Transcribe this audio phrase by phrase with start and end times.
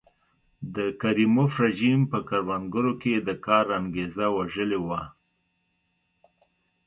[0.75, 5.01] د کریموف رژیم په کروندګرو کې د کار انګېزه وژلې وه.